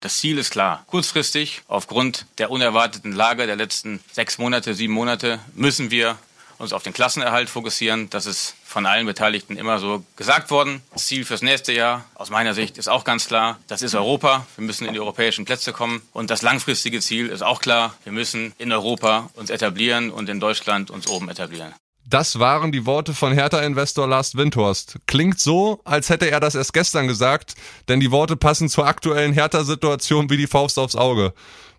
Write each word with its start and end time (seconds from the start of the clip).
Das 0.00 0.18
Ziel 0.18 0.38
ist 0.38 0.50
klar. 0.50 0.84
Kurzfristig, 0.86 1.62
aufgrund 1.66 2.26
der 2.38 2.50
unerwarteten 2.50 3.12
Lage 3.12 3.46
der 3.46 3.56
letzten 3.56 4.00
sechs 4.12 4.38
Monate, 4.38 4.74
sieben 4.74 4.92
Monate, 4.94 5.40
müssen 5.54 5.90
wir 5.90 6.16
uns 6.58 6.72
auf 6.72 6.82
den 6.82 6.92
Klassenerhalt 6.92 7.48
fokussieren. 7.50 8.08
Das 8.10 8.26
ist 8.26 8.54
von 8.64 8.86
allen 8.86 9.06
Beteiligten 9.06 9.56
immer 9.56 9.78
so 9.78 10.04
gesagt 10.16 10.50
worden. 10.50 10.82
Das 10.92 11.06
Ziel 11.06 11.24
fürs 11.24 11.42
nächste 11.42 11.72
Jahr, 11.72 12.04
aus 12.14 12.30
meiner 12.30 12.54
Sicht, 12.54 12.78
ist 12.78 12.88
auch 12.88 13.04
ganz 13.04 13.26
klar. 13.26 13.58
Das 13.66 13.82
ist 13.82 13.94
Europa. 13.94 14.46
Wir 14.56 14.64
müssen 14.64 14.86
in 14.86 14.92
die 14.92 15.00
europäischen 15.00 15.44
Plätze 15.44 15.72
kommen. 15.72 16.02
Und 16.12 16.30
das 16.30 16.42
langfristige 16.42 17.00
Ziel 17.00 17.28
ist 17.28 17.42
auch 17.42 17.60
klar. 17.60 17.94
Wir 18.04 18.12
müssen 18.12 18.52
in 18.58 18.72
Europa 18.72 19.30
uns 19.34 19.50
etablieren 19.50 20.10
und 20.10 20.28
in 20.28 20.40
Deutschland 20.40 20.90
uns 20.90 21.08
oben 21.08 21.28
etablieren. 21.28 21.74
Das 22.10 22.38
waren 22.38 22.72
die 22.72 22.86
Worte 22.86 23.12
von 23.12 23.34
Hertha-Investor 23.34 24.06
Lars 24.06 24.34
Windhorst. 24.34 24.98
Klingt 25.06 25.38
so, 25.38 25.82
als 25.84 26.08
hätte 26.08 26.30
er 26.30 26.40
das 26.40 26.54
erst 26.54 26.72
gestern 26.72 27.06
gesagt, 27.06 27.54
denn 27.86 28.00
die 28.00 28.10
Worte 28.10 28.34
passen 28.34 28.70
zur 28.70 28.86
aktuellen 28.86 29.34
Hertha-Situation 29.34 30.30
wie 30.30 30.38
die 30.38 30.46
Faust 30.46 30.78
aufs 30.78 30.96
Auge. 30.96 31.34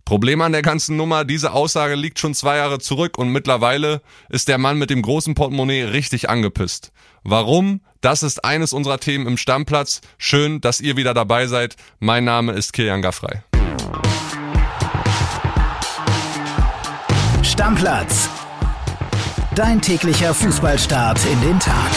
Problem 0.06 0.42
an 0.42 0.52
der 0.52 0.62
ganzen 0.62 0.98
Nummer, 0.98 1.26
diese 1.26 1.52
Aussage 1.54 1.96
liegt 1.96 2.20
schon 2.20 2.36
zwei 2.36 2.58
Jahre 2.58 2.78
zurück 2.78 3.18
und 3.18 3.30
mittlerweile 3.30 4.04
ist 4.30 4.50
der 4.50 4.60
Mann 4.60 4.78
mit 4.78 4.92
dem 4.92 5.02
großen 5.02 5.34
Portemonnaie 5.34 5.82
richtig 5.86 6.30
angepisst. 6.30 6.92
Warum? 7.24 7.82
Das 8.02 8.22
ist 8.22 8.46
eines 8.46 8.72
unserer 8.72 9.00
Themen 9.00 9.26
im 9.26 9.36
Stammplatz. 9.36 10.02
Schön, 10.20 10.62
dass 10.62 10.80
ihr 10.80 10.96
wieder 10.96 11.16
dabei 11.16 11.48
seid. 11.48 11.76
Mein 11.98 12.24
Name 12.24 12.52
ist 12.52 12.74
Kilian 12.74 13.02
Gaffrey. 13.02 13.40
Stammplatz 17.42 18.30
Dein 19.60 19.82
täglicher 19.82 20.34
Fußballstart 20.34 21.20
in 21.26 21.42
den 21.42 21.60
Tag. 21.60 21.92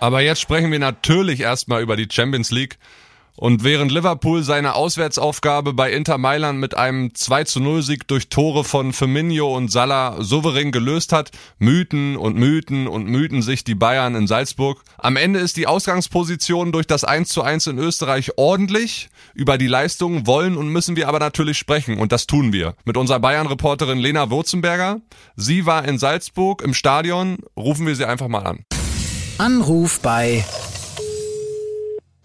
Aber 0.00 0.20
jetzt 0.20 0.42
sprechen 0.42 0.70
wir 0.70 0.78
natürlich 0.78 1.40
erstmal 1.40 1.80
über 1.80 1.96
die 1.96 2.06
Champions 2.12 2.50
League. 2.50 2.76
Und 3.38 3.62
während 3.62 3.92
Liverpool 3.92 4.42
seine 4.42 4.74
Auswärtsaufgabe 4.74 5.72
bei 5.72 5.92
Inter 5.92 6.18
Mailand 6.18 6.58
mit 6.58 6.76
einem 6.76 7.14
2 7.14 7.44
zu 7.44 7.60
0 7.60 7.82
Sieg 7.82 8.08
durch 8.08 8.30
Tore 8.30 8.64
von 8.64 8.92
Firmino 8.92 9.56
und 9.56 9.70
Salah 9.70 10.20
souverän 10.20 10.72
gelöst 10.72 11.12
hat, 11.12 11.30
mythen 11.60 12.16
und 12.16 12.36
mythen 12.36 12.88
und 12.88 13.06
mythen 13.06 13.42
sich 13.42 13.62
die 13.62 13.76
Bayern 13.76 14.16
in 14.16 14.26
Salzburg. 14.26 14.82
Am 14.98 15.14
Ende 15.14 15.38
ist 15.38 15.56
die 15.56 15.68
Ausgangsposition 15.68 16.72
durch 16.72 16.88
das 16.88 17.04
1 17.04 17.28
zu 17.28 17.42
1 17.42 17.68
in 17.68 17.78
Österreich 17.78 18.36
ordentlich. 18.36 19.08
Über 19.34 19.56
die 19.56 19.68
Leistungen 19.68 20.26
wollen 20.26 20.56
und 20.56 20.70
müssen 20.70 20.96
wir 20.96 21.06
aber 21.06 21.20
natürlich 21.20 21.58
sprechen 21.58 21.98
und 21.98 22.10
das 22.10 22.26
tun 22.26 22.52
wir. 22.52 22.74
Mit 22.84 22.96
unserer 22.96 23.20
Bayern-Reporterin 23.20 23.98
Lena 23.98 24.30
Wurzenberger. 24.30 25.00
Sie 25.36 25.64
war 25.64 25.86
in 25.86 26.00
Salzburg 26.00 26.60
im 26.60 26.74
Stadion. 26.74 27.38
Rufen 27.56 27.86
wir 27.86 27.94
sie 27.94 28.04
einfach 28.04 28.26
mal 28.26 28.42
an. 28.42 28.64
Anruf 29.38 30.00
bei 30.00 30.44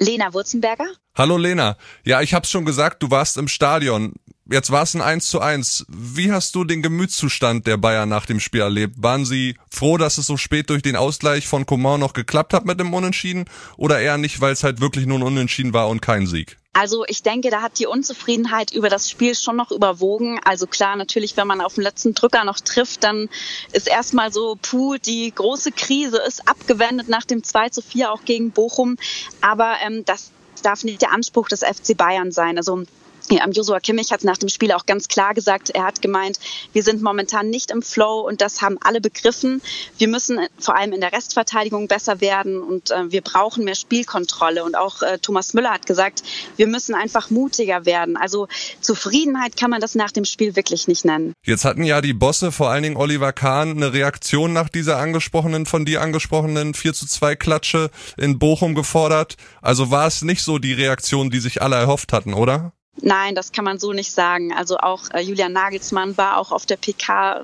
Lena 0.04 0.34
Wurzenberger. 0.34 0.88
Hallo 1.16 1.38
Lena. 1.38 1.78
Ja, 2.04 2.22
ich 2.22 2.34
hab's 2.34 2.50
schon 2.50 2.66
gesagt, 2.66 3.02
du 3.04 3.12
warst 3.12 3.38
im 3.38 3.48
Stadion. 3.48 4.14
Jetzt 4.52 4.72
war 4.72 4.84
es 4.84 4.94
ein 4.94 5.02
1 5.02 5.30
zu 5.30 5.40
1. 5.40 5.86
Wie 5.88 6.30
hast 6.34 6.54
du 6.56 6.66
den 6.66 6.82
Gemütszustand 6.82 7.66
der 7.66 7.78
Bayern 7.78 8.10
nach 8.10 8.26
dem 8.26 8.42
Spiel 8.42 8.60
erlebt? 8.60 8.96
Waren 8.98 9.24
sie 9.24 9.56
froh, 9.70 9.98
dass 9.98 10.18
es 10.18 10.28
so 10.28 10.36
spät 10.36 10.70
durch 10.70 10.82
den 10.82 10.98
Ausgleich 10.98 11.48
von 11.48 11.66
Coman 11.66 12.02
noch 12.02 12.12
geklappt 12.12 12.54
hat 12.54 12.66
mit 12.66 12.78
dem 12.78 12.94
Unentschieden? 12.94 13.46
Oder 13.78 14.02
eher 14.02 14.18
nicht, 14.18 14.42
weil 14.42 14.52
es 14.52 14.66
halt 14.66 14.82
wirklich 14.82 15.06
nur 15.06 15.18
ein 15.18 15.24
Unentschieden 15.24 15.74
war 15.74 15.88
und 15.88 16.02
kein 16.02 16.28
Sieg? 16.28 16.58
Also 16.74 17.06
ich 17.08 17.24
denke, 17.24 17.52
da 17.52 17.62
hat 17.62 17.80
die 17.80 17.86
Unzufriedenheit 17.86 18.74
über 18.74 18.90
das 18.90 19.10
Spiel 19.10 19.34
schon 19.34 19.56
noch 19.56 19.72
überwogen. 19.72 20.42
Also 20.44 20.68
klar, 20.68 20.98
natürlich, 20.98 21.38
wenn 21.38 21.48
man 21.48 21.62
auf 21.62 21.76
den 21.76 21.84
letzten 21.84 22.14
Drücker 22.14 22.44
noch 22.44 22.60
trifft, 22.60 23.06
dann 23.06 23.30
ist 23.72 23.88
erstmal 23.88 24.34
so, 24.34 24.58
puh, 24.62 24.98
die 24.98 25.32
große 25.34 25.72
Krise 25.72 26.18
ist 26.28 26.50
abgewendet 26.50 27.08
nach 27.08 27.24
dem 27.24 27.46
2 27.46 27.70
zu 27.70 27.82
4 27.82 28.12
auch 28.12 28.26
gegen 28.26 28.52
Bochum. 28.52 28.98
Aber 29.40 29.76
ähm, 29.86 30.04
das 30.04 30.32
darf 30.64 30.84
nicht 30.84 31.02
der 31.02 31.14
Anspruch 31.14 31.48
des 31.48 31.62
FC 31.62 31.96
Bayern 31.96 32.34
sein. 32.34 32.58
Also 32.58 32.84
ja, 33.30 33.48
Joshua 33.50 33.80
Kimmich 33.80 34.12
hat 34.12 34.24
nach 34.24 34.38
dem 34.38 34.50
Spiel 34.50 34.72
auch 34.72 34.86
ganz 34.86 35.08
klar 35.08 35.34
gesagt, 35.34 35.70
er 35.70 35.84
hat 35.84 36.02
gemeint, 36.02 36.40
wir 36.74 36.84
sind 36.84 37.02
momentan 37.02 37.50
nicht 37.50 37.72
im 37.72 37.82
Flow 37.82 38.22
und 38.28 38.42
das 38.42 38.62
haben 38.62 38.78
alle 38.82 39.02
begriffen. 39.02 39.62
Wir 39.98 40.08
müssen 40.08 40.40
vor 40.60 40.76
allem 40.76 40.94
in 40.94 41.02
der 41.02 41.14
Restverteidigung 41.14 41.88
besser 41.88 42.22
werden 42.22 42.62
und 42.62 42.92
äh, 42.92 43.12
wir 43.12 43.22
brauchen 43.22 43.64
mehr 43.64 43.76
Spielkontrolle. 43.76 44.64
Und 44.64 44.76
auch 44.76 45.02
äh, 45.02 45.18
Thomas 45.20 45.54
Müller 45.54 45.72
hat 45.72 45.86
gesagt, 45.86 46.24
wir 46.58 46.68
müssen 46.68 46.96
einfach 46.96 47.30
mutiger 47.30 47.86
werden. 47.86 48.18
Also 48.18 48.48
Zufriedenheit 48.82 49.58
kann 49.58 49.70
man 49.70 49.82
das 49.82 49.96
nach 49.96 50.12
dem 50.12 50.26
Spiel 50.26 50.56
wirklich 50.56 50.88
nicht 50.88 51.06
nennen. 51.06 51.34
Jetzt 51.46 51.66
hatten 51.66 51.84
ja 51.84 52.02
die 52.02 52.14
Bosse, 52.14 52.52
vor 52.52 52.70
allen 52.70 52.84
Dingen 52.84 52.98
Oliver 52.98 53.34
Kahn, 53.34 53.72
eine 53.72 53.94
Reaktion 53.94 54.54
nach 54.54 54.70
dieser 54.70 54.98
angesprochenen, 54.98 55.66
von 55.66 55.86
dir 55.86 56.02
angesprochenen 56.02 56.74
4 56.74 56.94
zu 56.94 57.08
2 57.08 57.36
Klatsche 57.36 57.90
in 58.18 58.40
Bochum 58.40 58.76
gefordert. 58.76 59.38
Also 59.62 59.92
war 59.92 60.08
es 60.08 60.22
nicht 60.24 60.44
so 60.44 60.60
die 60.60 60.74
Reaktion, 60.74 61.30
die 61.30 61.40
sich 61.40 61.62
alle 61.62 61.76
erhofft 61.76 62.14
hatten, 62.14 62.34
oder? 62.34 62.74
Nein, 63.02 63.34
das 63.34 63.52
kann 63.52 63.66
man 63.66 63.80
so 63.80 63.92
nicht 63.92 64.12
sagen. 64.12 64.54
Also 64.54 64.78
auch 64.78 65.10
äh, 65.12 65.20
Julian 65.20 65.52
Nagelsmann 65.52 66.16
war 66.18 66.38
auch 66.38 66.52
auf 66.52 66.66
der 66.66 66.78
PK 66.78 67.44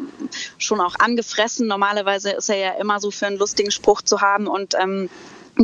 schon 0.58 0.80
auch 0.80 0.96
angefressen. 1.00 1.68
Normalerweise 1.68 2.32
ist 2.32 2.50
er 2.50 2.58
ja 2.58 2.72
immer 2.74 3.00
so 3.00 3.10
für 3.10 3.28
einen 3.28 3.38
lustigen 3.38 3.72
Spruch 3.72 4.02
zu 4.04 4.22
haben 4.22 4.48
und 4.48 4.76
ähm, 4.80 5.10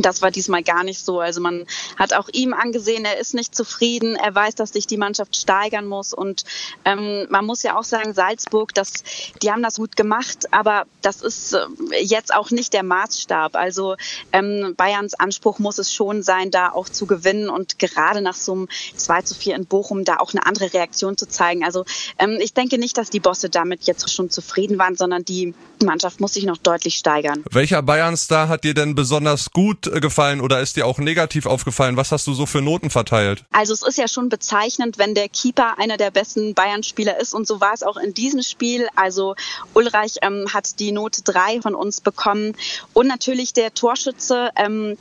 das 0.02 0.20
war 0.20 0.30
diesmal 0.30 0.62
gar 0.62 0.84
nicht 0.84 1.04
so. 1.04 1.20
Also 1.20 1.40
man 1.40 1.66
hat 1.96 2.12
auch 2.12 2.28
ihm 2.32 2.52
angesehen, 2.52 3.04
er 3.04 3.18
ist 3.18 3.34
nicht 3.34 3.54
zufrieden. 3.54 4.16
Er 4.16 4.34
weiß, 4.34 4.54
dass 4.54 4.72
sich 4.72 4.86
die 4.86 4.98
Mannschaft 4.98 5.36
steigern 5.36 5.86
muss. 5.86 6.12
Und 6.12 6.44
ähm, 6.84 7.26
man 7.30 7.46
muss 7.46 7.62
ja 7.62 7.78
auch 7.78 7.84
sagen, 7.84 8.12
Salzburg, 8.12 8.74
das, 8.74 8.92
die 9.42 9.50
haben 9.50 9.62
das 9.62 9.76
gut 9.76 9.96
gemacht, 9.96 10.52
aber 10.52 10.84
das 11.00 11.22
ist 11.22 11.54
äh, 11.54 11.66
jetzt 12.00 12.34
auch 12.34 12.50
nicht 12.50 12.74
der 12.74 12.82
Maßstab. 12.82 13.56
Also 13.56 13.96
ähm, 14.32 14.74
Bayerns 14.76 15.14
Anspruch 15.14 15.58
muss 15.58 15.78
es 15.78 15.92
schon 15.92 16.22
sein, 16.22 16.50
da 16.50 16.70
auch 16.70 16.88
zu 16.88 17.06
gewinnen 17.06 17.48
und 17.48 17.78
gerade 17.78 18.20
nach 18.20 18.34
so 18.34 18.52
einem 18.52 18.68
2 18.96 19.22
zu 19.22 19.34
4 19.34 19.56
in 19.56 19.66
Bochum 19.66 20.04
da 20.04 20.18
auch 20.18 20.34
eine 20.34 20.44
andere 20.44 20.74
Reaktion 20.74 21.16
zu 21.16 21.26
zeigen. 21.26 21.64
Also 21.64 21.84
ähm, 22.18 22.38
ich 22.40 22.52
denke 22.52 22.78
nicht, 22.78 22.98
dass 22.98 23.08
die 23.08 23.20
Bosse 23.20 23.48
damit 23.48 23.84
jetzt 23.84 24.12
schon 24.12 24.28
zufrieden 24.28 24.78
waren, 24.78 24.96
sondern 24.96 25.24
die 25.24 25.54
Mannschaft 25.84 26.20
muss 26.20 26.34
sich 26.34 26.44
noch 26.44 26.58
deutlich 26.58 26.96
steigern. 26.96 27.44
Welcher 27.50 27.82
Bayern-Star 27.82 28.48
hat 28.48 28.64
dir 28.64 28.74
denn 28.74 28.94
besonders 28.94 29.50
gut 29.50 29.85
gefallen 29.90 30.40
oder 30.40 30.60
ist 30.60 30.76
dir 30.76 30.86
auch 30.86 30.98
negativ 30.98 31.46
aufgefallen? 31.46 31.96
Was 31.96 32.12
hast 32.12 32.26
du 32.26 32.34
so 32.34 32.46
für 32.46 32.60
Noten 32.60 32.90
verteilt? 32.90 33.44
Also 33.52 33.72
es 33.72 33.82
ist 33.82 33.98
ja 33.98 34.08
schon 34.08 34.28
bezeichnend, 34.28 34.98
wenn 34.98 35.14
der 35.14 35.28
Keeper 35.28 35.78
einer 35.78 35.96
der 35.96 36.10
besten 36.10 36.54
Bayern-Spieler 36.54 37.18
ist 37.20 37.34
und 37.34 37.46
so 37.46 37.60
war 37.60 37.72
es 37.74 37.82
auch 37.82 37.96
in 37.96 38.14
diesem 38.14 38.42
Spiel. 38.42 38.88
Also 38.94 39.34
Ulreich 39.74 40.16
ähm, 40.22 40.46
hat 40.52 40.78
die 40.78 40.92
Note 40.92 41.22
drei 41.22 41.60
von 41.60 41.74
uns 41.74 42.00
bekommen 42.00 42.54
und 42.92 43.06
natürlich 43.06 43.52
der 43.52 43.74
Torschütze 43.74 44.50
ähm, 44.56 44.96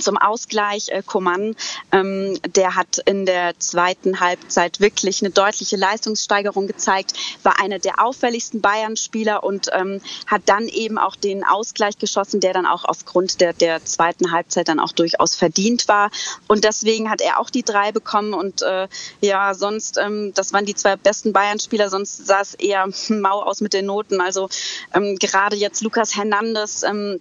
zum 0.00 0.18
Ausgleich 0.18 0.88
äh, 0.88 1.02
Coman, 1.04 1.56
ähm, 1.92 2.38
der 2.46 2.74
hat 2.74 2.98
in 3.04 3.26
der 3.26 3.58
zweiten 3.58 4.20
Halbzeit 4.20 4.80
wirklich 4.80 5.22
eine 5.22 5.30
deutliche 5.30 5.76
Leistungssteigerung 5.76 6.66
gezeigt, 6.66 7.12
war 7.42 7.60
einer 7.60 7.78
der 7.78 8.04
auffälligsten 8.04 8.60
Bayern-Spieler 8.60 9.44
und 9.44 9.68
ähm, 9.72 10.00
hat 10.26 10.42
dann 10.46 10.68
eben 10.68 10.98
auch 10.98 11.16
den 11.16 11.44
Ausgleich 11.44 11.98
geschossen, 11.98 12.40
der 12.40 12.52
dann 12.52 12.66
auch 12.66 12.84
aufgrund 12.84 13.40
der, 13.40 13.52
der 13.52 13.84
zweiten 13.84 14.32
Halbzeit 14.32 14.68
dann 14.68 14.80
auch 14.80 14.92
durchaus 14.92 15.34
verdient 15.34 15.88
war. 15.88 16.10
Und 16.48 16.64
deswegen 16.64 17.10
hat 17.10 17.20
er 17.20 17.40
auch 17.40 17.50
die 17.50 17.62
drei 17.62 17.92
bekommen 17.92 18.34
und 18.34 18.62
äh, 18.62 18.88
ja, 19.20 19.54
sonst, 19.54 19.98
ähm, 19.98 20.32
das 20.34 20.52
waren 20.52 20.66
die 20.66 20.74
zwei 20.74 20.96
besten 20.96 21.32
Bayern-Spieler, 21.32 21.88
sonst 21.88 22.26
sah 22.26 22.40
es 22.40 22.54
eher 22.54 22.88
mau 23.08 23.42
aus 23.42 23.60
mit 23.60 23.72
den 23.72 23.86
Noten. 23.86 24.20
Also 24.20 24.48
ähm, 24.92 25.16
gerade 25.18 25.56
jetzt 25.56 25.82
Lukas 25.82 26.16
Hernandez, 26.16 26.82
ähm, 26.82 27.20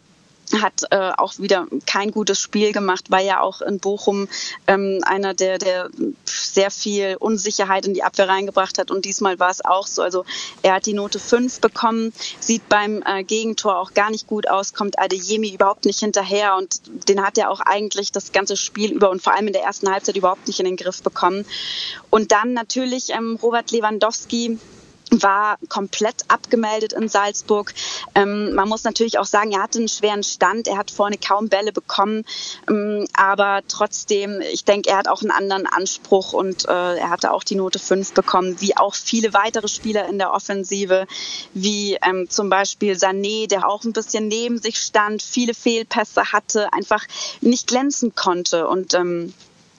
hat 0.62 0.84
äh, 0.92 1.12
auch 1.18 1.40
wieder 1.40 1.68
kein 1.86 2.12
gutes 2.12 2.40
Spiel 2.40 2.74
gemacht, 2.74 3.10
war 3.10 3.22
ja 3.22 3.40
auch 3.40 3.62
in 3.62 3.80
Bochum 3.80 4.28
ähm, 4.68 5.00
einer, 5.04 5.34
der, 5.34 5.58
der 5.58 5.90
sehr 6.26 6.70
viel 6.70 7.16
Unsicherheit 7.20 7.86
in 7.86 7.94
die 7.94 8.04
Abwehr 8.04 8.28
reingebracht 8.28 8.78
hat. 8.78 8.92
Und 8.92 9.06
diesmal 9.06 9.40
war 9.40 9.50
es 9.50 9.64
auch 9.64 9.88
so. 9.88 10.02
Also 10.02 10.26
er 10.62 10.76
hat 10.76 10.86
die 10.86 10.94
Note 10.94 11.20
5 11.20 11.62
bekommen, 11.62 12.14
sieht 12.40 12.68
beim 12.70 13.04
äh, 13.06 13.24
Gegentor 13.24 13.80
auch 13.80 13.94
gar 13.94 14.12
nicht 14.12 14.28
gut 14.28 14.48
aus, 14.50 14.74
kommt 14.74 15.00
Adeyemi 15.00 15.54
überhaupt 15.54 15.86
nicht 15.86 16.00
hinterher 16.00 16.56
und 16.58 16.82
den 17.10 17.26
hat 17.26 17.38
er 17.38 17.50
auch 17.50 17.60
eigentlich 17.62 18.12
das 18.12 18.32
ganze 18.32 18.58
Spiel 18.58 18.92
über 18.92 19.10
und 19.10 19.22
vor 19.22 19.34
allem 19.34 19.48
in 19.48 19.54
der 19.54 19.64
ersten 19.64 19.90
Halbzeit 19.90 20.18
überhaupt 20.18 20.48
nicht 20.48 20.60
in 20.60 20.66
den 20.66 20.78
Griff 20.78 21.02
bekommen. 21.02 21.46
Und 22.10 22.32
dann 22.32 22.54
natürlich 22.54 23.10
ähm, 23.10 23.40
Robert 23.42 23.72
Lewandowski, 23.72 24.60
war 25.22 25.58
komplett 25.70 26.24
abgemeldet 26.28 26.94
in 26.94 27.08
Salzburg. 27.08 27.74
Ähm, 28.16 28.54
man 28.54 28.68
muss 28.68 28.84
natürlich 28.84 29.20
auch 29.20 29.26
sagen, 29.26 29.52
er 29.52 29.64
hatte 29.64 29.80
einen 29.80 29.88
schweren 29.88 30.24
Stand, 30.24 30.68
er 30.68 30.78
hat 30.78 30.92
vorne 30.92 31.18
kaum 31.18 31.50
Bälle 31.50 31.72
bekommen, 31.72 32.26
ähm, 32.70 33.08
aber 33.14 33.62
trotzdem, 33.68 34.42
ich 34.42 34.66
denke, 34.66 34.90
er 34.90 34.98
hat 34.98 35.08
auch 35.08 35.22
einen 35.22 35.32
anderen 35.32 35.68
Anspruch 35.68 36.34
und 36.34 36.68
äh, 36.68 36.98
er 36.98 37.10
hatte 37.10 37.32
auch 37.32 37.44
die 37.44 37.56
Note 37.56 37.80
5 37.80 38.14
bekommen, 38.14 38.60
wie 38.60 38.76
auch 38.78 38.96
viele 38.96 39.34
weitere 39.34 39.68
Spieler 39.68 40.08
in 40.08 40.18
der 40.18 40.34
Offensive, 40.34 41.08
wie 41.54 41.98
ähm, 42.04 42.30
zum 42.30 42.50
Beispiel 42.50 42.94
Sané, 42.94 43.48
der 43.48 43.68
auch 43.70 43.84
ein 43.84 43.94
bisschen 43.94 44.28
neben 44.28 44.60
sich 44.60 44.78
stand, 44.78 45.22
viele 45.22 45.54
Fehlpässe 45.54 46.32
hatte, 46.32 46.72
einfach 46.74 47.06
nicht 47.42 47.68
glänzen 47.68 48.16
konnte. 48.16 48.68
Und 48.68 48.94
ähm, 48.94 49.34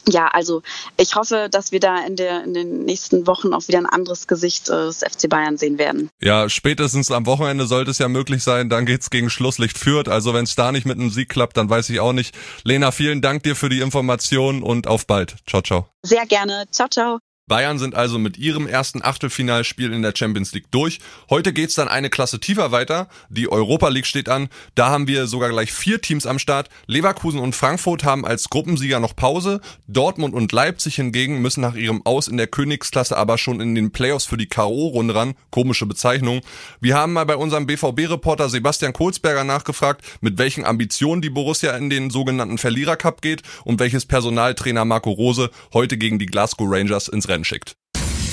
ja, 0.09 0.29
also 0.29 0.63
ich 0.97 1.15
hoffe, 1.15 1.49
dass 1.51 1.73
wir 1.73 1.81
da 1.81 2.05
in, 2.05 2.17
der, 2.17 2.45
in 2.45 2.55
den 2.55 2.85
nächsten 2.85 3.27
Wochen 3.27 3.53
auch 3.55 3.69
wieder 3.69 3.79
ein 3.79 3.87
anderes 3.87 4.27
Gesicht 4.27 4.69
äh, 4.69 4.87
des 4.87 4.99
FC 4.99 5.29
Bayern 5.29 5.57
sehen 5.57 5.79
werden. 5.79 6.11
Ja, 6.21 6.49
spätestens 6.49 7.11
am 7.11 7.27
Wochenende 7.27 7.67
sollte 7.67 7.91
es 7.91 7.99
ja 7.99 8.09
möglich 8.09 8.43
sein. 8.43 8.69
Dann 8.69 8.87
geht's 8.87 9.11
gegen 9.11 9.31
Schlusslicht 9.31 9.79
führt. 9.79 10.09
Also 10.09 10.35
wenn 10.35 10.45
es 10.45 10.55
da 10.55 10.73
nicht 10.73 10.87
mit 10.87 10.99
einem 10.99 11.11
Sieg 11.11 11.29
klappt, 11.29 11.57
dann 11.57 11.71
weiß 11.71 11.91
ich 11.91 12.01
auch 12.01 12.13
nicht. 12.13 12.35
Lena, 12.65 12.91
vielen 12.93 13.23
Dank 13.23 13.43
dir 13.43 13.57
für 13.57 13.69
die 13.69 13.81
Information 13.81 14.63
und 14.63 14.87
auf 14.87 15.07
bald. 15.07 15.37
Ciao, 15.47 15.63
ciao. 15.63 15.89
Sehr 16.03 16.27
gerne. 16.27 16.65
Ciao, 16.71 16.89
ciao. 16.89 17.24
Bayern 17.47 17.79
sind 17.79 17.95
also 17.95 18.19
mit 18.19 18.39
ihrem 18.39 18.67
ersten 18.67 19.03
Achtelfinalspiel 19.03 19.93
in 19.93 20.01
der 20.01 20.15
Champions 20.17 20.55
League 20.55 20.71
durch. 20.71 20.99
Heute 21.29 21.53
geht's 21.53 21.75
dann 21.75 21.89
eine 21.89 22.09
Klasse 22.09 22.41
tiefer 22.41 22.73
weiter. 22.73 23.07
Die 23.29 23.53
Europa 23.53 23.89
League 23.91 24.07
steht 24.07 24.31
an. 24.31 24.49
Da 24.75 24.89
haben 24.89 25.09
wir 25.09 25.27
sogar 25.27 25.51
gleich 25.51 25.71
vier 25.71 26.01
Teams 26.01 26.25
am 26.25 26.39
Start. 26.39 26.71
Leverkusen 26.87 27.41
und 27.41 27.55
Frankfurt 27.55 28.03
haben 28.03 28.25
als 28.25 28.49
Gruppensieger 28.49 28.99
noch 28.99 29.15
Pause. 29.15 29.61
Dortmund 29.87 30.33
und 30.33 30.53
Leipzig 30.53 30.95
hingegen 30.95 31.43
müssen 31.43 31.61
nach 31.61 31.75
ihrem 31.75 32.01
Aus 32.07 32.29
in 32.29 32.39
der 32.39 32.47
Königsklasse 32.47 33.15
aber 33.15 33.37
schon 33.37 33.61
in 33.61 33.75
den 33.75 33.91
Playoffs 33.91 34.25
für 34.25 34.39
die 34.39 34.49
K.O.-Runde 34.49 35.15
ran. 35.15 35.35
Komische 35.51 35.85
Bezeichnung. 35.85 36.41
Wir 36.81 36.97
haben 36.97 37.13
mal 37.13 37.27
bei 37.27 37.37
unserem 37.37 37.67
BVB-Reporter 37.67 38.49
Sebastian 38.49 38.95
Kohlsberger 38.95 39.45
nachgefragt, 39.45 40.03
mit 40.23 40.39
welchen 40.39 40.65
Ambitionen 40.65 41.21
die 41.21 41.29
Borussia 41.29 41.77
in 41.77 41.91
den 41.91 42.09
sogenannten 42.09 42.57
Verlierercup 42.57 43.21
geht 43.21 43.43
und 43.65 43.81
welches 43.81 44.07
Personaltrainer 44.07 44.87
Marco 44.87 45.11
Rose 45.11 45.51
heute 45.75 45.99
gegen 45.99 46.19
die 46.19 46.25
Glasgow 46.25 46.67
Rangers 46.71 47.09
ins 47.09 47.29
Rennen 47.29 47.34
schickt. 47.43 47.75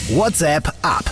WhatsApp 0.10 0.72
ab. 0.84 1.06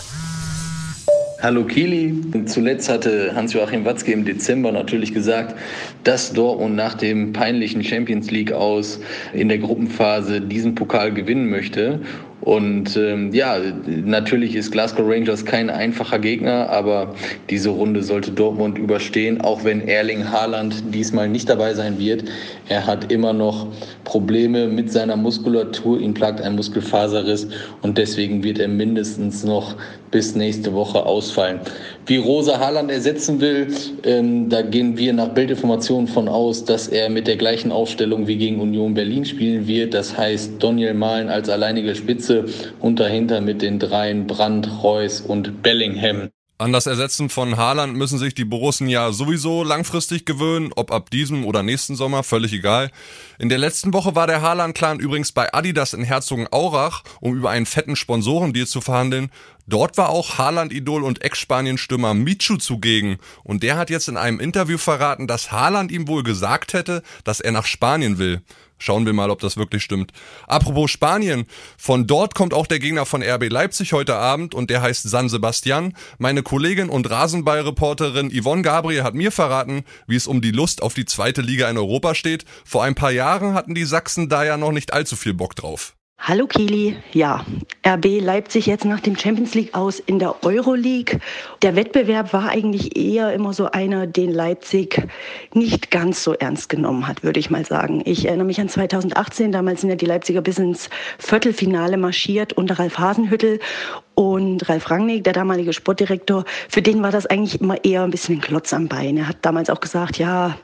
Hallo 1.41 1.63
Kili. 1.63 2.13
Zuletzt 2.47 2.89
hatte 2.89 3.33
Hans-Joachim 3.33 3.85
Watzke 3.85 4.11
im 4.11 4.25
Dezember 4.25 4.73
natürlich 4.73 5.13
gesagt, 5.13 5.55
dass 6.03 6.33
Dortmund 6.33 6.75
nach 6.75 6.95
dem 6.95 7.31
peinlichen 7.31 7.81
Champions 7.81 8.29
League 8.29 8.51
aus 8.51 8.99
in 9.31 9.47
der 9.47 9.57
Gruppenphase 9.59 10.41
diesen 10.41 10.75
Pokal 10.75 11.13
gewinnen 11.13 11.49
möchte. 11.49 12.01
Und 12.41 12.95
ähm, 12.95 13.33
ja, 13.33 13.57
natürlich 13.85 14.55
ist 14.55 14.71
Glasgow 14.71 15.05
Rangers 15.05 15.43
kein 15.43 15.69
einfacher 15.69 16.19
Gegner, 16.19 16.69
aber 16.69 17.13
diese 17.49 17.69
Runde 17.69 18.01
sollte 18.01 18.31
Dortmund 18.31 18.77
überstehen, 18.77 19.41
auch 19.41 19.65
wenn 19.65 19.87
Erling 19.87 20.31
Haaland 20.31 20.75
diesmal 20.93 21.27
nicht 21.27 21.49
dabei 21.49 21.73
sein 21.73 21.99
wird. 21.99 22.23
Er 22.69 22.85
hat 22.87 23.11
immer 23.11 23.33
noch 23.33 23.67
Probleme 24.05 24.67
mit 24.67 24.91
seiner 24.91 25.17
Muskulatur, 25.17 25.99
ihn 25.99 26.13
plagt 26.13 26.39
ein 26.39 26.55
Muskelfaserriss 26.55 27.47
und 27.81 27.97
deswegen 27.97 28.41
wird 28.43 28.59
er 28.59 28.69
mindestens 28.69 29.43
noch 29.43 29.75
bis 30.11 30.33
nächste 30.33 30.73
Woche 30.73 31.05
ausfallen. 31.05 31.59
Wie 32.07 32.17
Rosa 32.17 32.59
Haaland 32.59 32.89
ersetzen 32.89 33.39
will, 33.41 33.67
ähm, 34.03 34.49
da 34.49 34.63
gehen 34.63 34.97
wir 34.97 35.13
nach 35.13 35.29
Bildinformationen 35.29 36.07
von 36.07 36.27
aus, 36.27 36.65
dass 36.65 36.87
er 36.87 37.09
mit 37.09 37.27
der 37.27 37.35
gleichen 37.35 37.71
Aufstellung 37.71 38.27
wie 38.27 38.37
gegen 38.37 38.59
Union 38.59 38.95
Berlin 38.95 39.25
spielen 39.25 39.67
wird. 39.67 39.93
Das 39.93 40.17
heißt, 40.17 40.53
Daniel 40.59 40.95
Mahlen 40.95 41.29
als 41.29 41.49
alleinige 41.49 41.93
Spitze 41.93 42.28
und 42.79 42.99
dahinter 42.99 43.41
mit 43.41 43.61
den 43.61 43.79
dreien 43.79 44.27
Brandt, 44.27 44.69
Reus 44.83 45.21
und 45.21 45.61
Bellingham. 45.61 46.29
An 46.61 46.73
das 46.73 46.87
Ersetzen 46.87 47.29
von 47.29 47.55
Haaland 47.55 47.95
müssen 47.95 48.19
sich 48.19 48.35
die 48.35 48.43
Borussen 48.43 48.89
ja 48.89 49.13
sowieso 49.13 49.63
langfristig 49.63 50.25
gewöhnen, 50.25 50.71
ob 50.75 50.91
ab 50.91 51.09
diesem 51.09 51.45
oder 51.45 51.63
nächsten 51.63 51.95
Sommer, 51.95 52.21
völlig 52.21 52.51
egal. 52.51 52.91
In 53.37 53.47
der 53.47 53.57
letzten 53.57 53.93
Woche 53.93 54.13
war 54.13 54.27
der 54.27 54.41
Haaland-Clan 54.41 54.99
übrigens 54.99 55.31
bei 55.31 55.53
Adidas 55.53 55.93
in 55.93 56.03
Herzogenaurach, 56.03 57.03
um 57.21 57.33
über 57.33 57.49
einen 57.49 57.65
fetten 57.65 57.95
Sponsorendeal 57.95 58.67
zu 58.67 58.81
verhandeln. 58.81 59.31
Dort 59.69 59.97
war 59.97 60.09
auch 60.09 60.39
Haaland-Idol 60.39 61.03
und 61.03 61.23
Ex-Spanien-Stürmer 61.23 62.15
Michu 62.15 62.57
zugegen. 62.57 63.19
Und 63.43 63.61
der 63.61 63.77
hat 63.77 63.91
jetzt 63.91 64.07
in 64.07 64.17
einem 64.17 64.39
Interview 64.39 64.79
verraten, 64.79 65.27
dass 65.27 65.51
Haaland 65.51 65.91
ihm 65.91 66.07
wohl 66.07 66.23
gesagt 66.23 66.73
hätte, 66.73 67.03
dass 67.23 67.39
er 67.39 67.51
nach 67.51 67.67
Spanien 67.67 68.17
will. 68.17 68.41
Schauen 68.79 69.05
wir 69.05 69.13
mal, 69.13 69.29
ob 69.29 69.41
das 69.41 69.57
wirklich 69.57 69.83
stimmt. 69.83 70.11
Apropos 70.47 70.89
Spanien, 70.89 71.45
von 71.77 72.07
dort 72.07 72.33
kommt 72.33 72.55
auch 72.55 72.65
der 72.65 72.79
Gegner 72.79 73.05
von 73.05 73.21
RB 73.21 73.47
Leipzig 73.49 73.93
heute 73.93 74.15
Abend 74.15 74.55
und 74.55 74.71
der 74.71 74.81
heißt 74.81 75.07
San 75.07 75.29
Sebastian. 75.29 75.93
Meine 76.17 76.41
Kollegin 76.41 76.89
und 76.89 77.07
Rasenballreporterin 77.07 78.31
Yvonne 78.31 78.63
Gabriel 78.63 79.03
hat 79.03 79.13
mir 79.13 79.31
verraten, 79.31 79.83
wie 80.07 80.15
es 80.15 80.25
um 80.25 80.41
die 80.41 80.51
Lust 80.51 80.81
auf 80.81 80.95
die 80.95 81.05
zweite 81.05 81.41
Liga 81.41 81.69
in 81.69 81.77
Europa 81.77 82.15
steht. 82.15 82.43
Vor 82.65 82.83
ein 82.83 82.95
paar 82.95 83.11
Jahren 83.11 83.53
hatten 83.53 83.75
die 83.75 83.85
Sachsen 83.85 84.29
da 84.29 84.43
ja 84.43 84.57
noch 84.57 84.71
nicht 84.71 84.93
allzu 84.93 85.15
viel 85.15 85.35
Bock 85.35 85.55
drauf. 85.55 85.93
Hallo 86.21 86.47
Kili, 86.47 86.97
ja, 87.13 87.45
RB 87.87 88.19
Leipzig 88.19 88.65
jetzt 88.65 88.83
nach 88.83 88.99
dem 88.99 89.17
Champions 89.17 89.55
League 89.55 89.73
aus 89.73 89.99
in 89.99 90.19
der 90.19 90.43
Euroleague. 90.43 91.19
Der 91.61 91.77
Wettbewerb 91.77 92.33
war 92.33 92.49
eigentlich 92.49 92.97
eher 92.97 93.33
immer 93.33 93.53
so 93.53 93.71
einer, 93.71 94.05
den 94.05 94.33
Leipzig 94.33 95.07
nicht 95.53 95.91
ganz 95.91 96.23
so 96.23 96.33
ernst 96.33 96.67
genommen 96.67 97.07
hat, 97.07 97.23
würde 97.23 97.39
ich 97.39 97.49
mal 97.49 97.65
sagen. 97.65 98.01
Ich 98.05 98.25
erinnere 98.25 98.45
mich 98.45 98.59
an 98.59 98.67
2018, 98.67 99.53
damals 99.53 99.81
sind 99.81 99.89
ja 99.89 99.95
die 99.95 100.05
Leipziger 100.05 100.41
bis 100.41 100.59
ins 100.59 100.89
Viertelfinale 101.17 101.95
marschiert 101.97 102.51
unter 102.51 102.77
Ralf 102.77 102.99
Hasenhüttel 102.99 103.59
und 104.19 104.67
Ralf 104.67 104.91
Rangnick, 104.91 105.23
der 105.23 105.31
damalige 105.31 105.71
Sportdirektor, 105.71 106.43
für 106.67 106.81
den 106.81 107.01
war 107.01 107.09
das 107.09 107.25
eigentlich 107.25 107.61
immer 107.61 107.85
eher 107.85 108.03
ein 108.03 108.11
bisschen 108.11 108.35
ein 108.35 108.41
Klotz 108.41 108.73
am 108.73 108.89
Bein. 108.89 109.15
Er 109.15 109.29
hat 109.29 109.37
damals 109.43 109.69
auch 109.69 109.79
gesagt, 109.79 110.17
ja, 110.17 110.57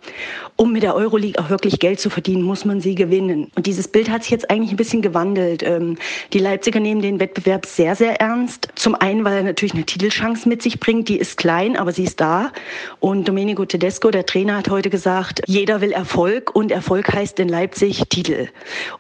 um 0.58 0.74
mit 0.74 0.84
der 0.84 0.94
Euroleague 0.94 1.42
auch 1.42 1.50
wirklich 1.50 1.80
Geld 1.80 2.02
zu 2.02 2.10
verdienen, 2.10 2.42
muss 2.42 2.66
man 2.66 2.82
sie 2.82 2.96
gewinnen. 2.96 3.50
Und 3.56 3.66
dieses 3.66 3.88
Bild 3.88 4.10
hat 4.10 4.24
sich 4.24 4.32
jetzt 4.32 4.50
eigentlich 4.50 4.72
ein 4.72 4.76
bisschen 4.76 5.02
gewandelt. 5.02 5.64
Ähm, 5.64 5.98
die 6.34 6.40
Leipziger 6.40 6.82
nehmen 6.82 7.02
den 7.02 7.22
Wettbewerb 7.22 7.66
sehr, 7.66 7.96
sehr 7.96 8.20
ernst. 8.20 8.68
Zum 8.76 8.94
einen, 8.94 9.24
weil 9.24 9.38
er 9.38 9.44
natürlich 9.44 9.74
eine 9.74 9.86
Titelchance 9.86 10.50
mit 10.50 10.62
sich 10.62 10.82
bringt. 10.82 11.08
Die 11.08 11.18
ist 11.18 11.38
klein, 11.38 11.78
aber 11.78 11.94
sie 11.94 12.04
ist 12.04 12.20
da. 12.20 12.52
Und 13.00 13.26
Domenico 13.26 13.64
Tedesco, 13.64 14.12
der 14.12 14.26
Trainer, 14.26 14.58
hat 14.58 14.70
heute 14.70 14.90
gesagt, 14.90 15.42
jeder 15.48 15.80
will 15.80 15.94
Erfolg 15.94 16.54
und 16.54 16.72
Erfolg 16.72 17.14
heißt 17.14 17.40
in 17.40 17.48
Leipzig 17.48 18.04
Titel. 18.10 18.50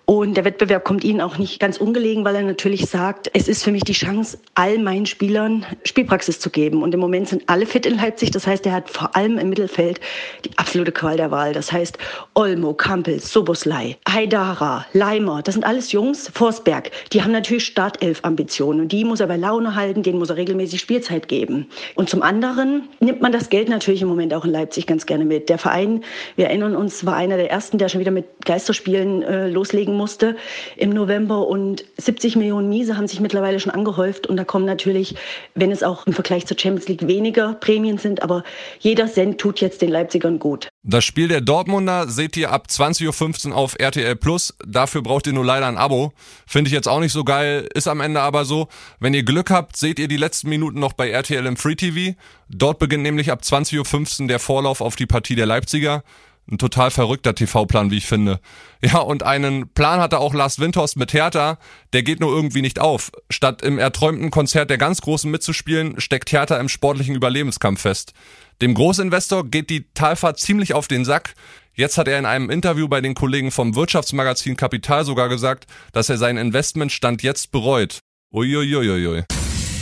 Und 0.05 0.37
der 0.37 0.45
Wettbewerb 0.45 0.85
kommt 0.85 1.03
ihnen 1.03 1.19
auch 1.19 1.37
nicht 1.37 1.59
ganz 1.59 1.75
ungelegen, 1.75 2.23
weil 2.23 2.35
er 2.35 2.43
natürlich 2.43 2.85
sagt, 2.85 3.29
es 3.33 3.49
ist 3.49 3.61
für 3.61 3.73
mich 3.73 3.83
die 3.83 3.91
Chance, 3.91 4.37
all 4.53 4.77
meinen 4.77 5.05
Spielern 5.05 5.65
Spielpraxis 5.83 6.39
zu 6.39 6.49
geben. 6.49 6.83
Und 6.83 6.93
im 6.93 6.99
Moment 6.99 7.27
sind 7.27 7.43
alle 7.47 7.65
fit 7.65 7.85
in 7.85 7.97
Leipzig. 7.97 8.31
Das 8.31 8.47
heißt, 8.47 8.65
er 8.65 8.73
hat 8.73 8.89
vor 8.89 9.15
allem 9.15 9.37
im 9.37 9.49
Mittelfeld 9.49 9.99
die 10.45 10.57
absolute 10.57 10.91
Qual 10.91 11.17
der 11.17 11.31
Wahl. 11.31 11.53
Das 11.53 11.71
heißt, 11.71 11.97
Olmo, 12.35 12.73
Kampel, 12.73 13.19
Soboslai, 13.19 13.97
Haidara, 14.07 14.85
Leimer, 14.93 15.41
das 15.41 15.55
sind 15.55 15.65
alles 15.65 15.91
Jungs, 15.91 16.31
Forsberg, 16.33 16.91
die 17.11 17.21
haben 17.21 17.31
natürlich 17.31 17.65
Startelf-Ambitionen. 17.65 18.81
Und 18.81 18.91
die 18.91 19.03
muss 19.03 19.19
er 19.19 19.27
bei 19.27 19.37
Laune 19.37 19.75
halten, 19.75 20.03
denen 20.03 20.19
muss 20.19 20.29
er 20.29 20.37
regelmäßig 20.37 20.79
Spielzeit 20.79 21.27
geben. 21.27 21.67
Und 21.95 22.09
zum 22.09 22.21
anderen 22.21 22.89
nimmt 22.99 23.21
man 23.21 23.31
das 23.31 23.49
Geld 23.49 23.69
natürlich 23.69 24.01
im 24.01 24.07
Moment 24.07 24.33
auch 24.33 24.45
in 24.45 24.51
Leipzig 24.51 24.87
ganz 24.87 25.05
gerne 25.05 25.25
mit. 25.25 25.49
Der 25.49 25.57
Verein, 25.57 26.03
wir 26.35 26.47
erinnern 26.47 26.75
uns, 26.75 27.05
war 27.05 27.15
einer 27.15 27.37
der 27.37 27.51
ersten, 27.51 27.77
der 27.77 27.89
schon 27.89 27.99
wieder 27.99 28.11
mit 28.11 28.25
Geisterspielen 28.45 29.23
äh, 29.23 29.49
loslegen 29.49 29.95
musste 29.95 30.35
im 30.77 30.91
November. 30.91 31.47
Und 31.47 31.85
70 31.97 32.35
Millionen 32.35 32.69
Miese 32.69 32.97
haben 32.97 33.07
sich 33.07 33.19
mittlerweile 33.19 33.59
schon 33.59 33.71
angehäuft. 33.71 34.27
Und 34.27 34.34
da 34.37 34.43
kommen 34.43 34.65
natürlich, 34.65 35.15
wenn 35.53 35.71
es 35.71 35.83
auch 35.83 36.07
im 36.07 36.13
Vergleich 36.13 36.45
zur 36.45 36.57
Champions 36.57 36.87
League 36.87 37.07
weniger 37.07 37.53
Prämien 37.55 37.97
sind, 37.97 38.21
aber 38.21 38.43
jeder 38.79 39.07
Cent 39.07 39.39
tut 39.39 39.61
jetzt 39.61 39.81
den 39.81 39.89
Leipzigern 39.89 40.39
gut. 40.39 40.69
Das 40.83 41.03
Spiel 41.03 41.27
der 41.27 41.41
Dortmunder 41.41 42.07
seht 42.07 42.37
ihr 42.37 42.51
ab 42.51 42.67
20.15 42.69 43.49
Uhr 43.49 43.55
auf 43.55 43.75
RTL 43.79 44.15
Plus. 44.15 44.55
Dafür 44.65 45.01
braucht 45.01 45.27
ihr 45.27 45.33
nur 45.33 45.45
leider 45.45 45.67
ein 45.67 45.77
Abo. 45.77 46.13
Finde 46.45 46.67
ich 46.67 46.73
jetzt 46.73 46.87
auch 46.87 46.99
nicht 46.99 47.13
so 47.13 47.23
geil, 47.23 47.67
ist 47.73 47.87
am 47.87 48.01
Ende 48.01 48.21
aber 48.21 48.45
so. 48.45 48.67
Wenn 48.99 49.13
ihr 49.13 49.23
Glück 49.23 49.49
habt, 49.49 49.77
seht 49.77 49.99
ihr 49.99 50.07
die 50.07 50.17
letzten 50.17 50.49
Minuten 50.49 50.79
noch 50.79 50.93
bei 50.93 51.09
RTL 51.09 51.45
im 51.45 51.57
Free 51.57 51.75
TV. 51.75 52.15
Dort 52.49 52.79
beginnt 52.79 53.03
nämlich 53.03 53.31
ab 53.31 53.41
20.15 53.43 54.21
Uhr 54.21 54.27
der 54.27 54.39
Vorlauf 54.39 54.81
auf 54.81 54.95
die 54.95 55.07
Partie 55.07 55.35
der 55.35 55.47
Leipziger. 55.47 56.03
Ein 56.49 56.59
total 56.59 56.91
verrückter 56.91 57.33
TV-Plan, 57.33 57.89
wie 57.89 57.97
ich 57.97 58.05
finde. 58.05 58.39
Ja, 58.83 58.99
und 58.99 59.23
einen 59.23 59.67
Plan 59.73 59.99
hatte 59.99 60.19
auch 60.19 60.35
Lars 60.35 60.59
Windhorst 60.59 60.95
mit 60.95 61.11
Hertha, 61.11 61.57
der 61.93 62.03
geht 62.03 62.19
nur 62.19 62.31
irgendwie 62.31 62.61
nicht 62.61 62.79
auf. 62.79 63.11
Statt 63.31 63.63
im 63.63 63.79
erträumten 63.79 64.29
Konzert 64.29 64.69
der 64.69 64.77
ganz 64.77 65.01
Großen 65.01 65.29
mitzuspielen, 65.29 65.99
steckt 65.99 66.31
Hertha 66.31 66.57
im 66.57 66.69
sportlichen 66.69 67.15
Überlebenskampf 67.15 67.81
fest. 67.81 68.13
Dem 68.61 68.75
Großinvestor 68.75 69.47
geht 69.47 69.71
die 69.71 69.91
Talfahrt 69.93 70.39
ziemlich 70.39 70.75
auf 70.75 70.87
den 70.87 71.03
Sack. 71.03 71.33
Jetzt 71.73 71.97
hat 71.97 72.07
er 72.07 72.19
in 72.19 72.25
einem 72.25 72.51
Interview 72.51 72.87
bei 72.87 73.01
den 73.01 73.15
Kollegen 73.15 73.49
vom 73.51 73.75
Wirtschaftsmagazin 73.75 74.55
Kapital 74.55 75.03
sogar 75.03 75.29
gesagt, 75.29 75.65
dass 75.93 76.09
er 76.09 76.17
sein 76.17 76.37
Investmentstand 76.37 77.23
jetzt 77.23 77.51
bereut. 77.51 77.99
Uiuiuiui. 78.31 79.23